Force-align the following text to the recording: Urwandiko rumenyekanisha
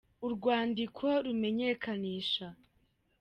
Urwandiko 0.25 1.05
rumenyekanisha 1.25 2.47